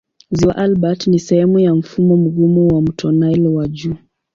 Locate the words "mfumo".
1.75-2.17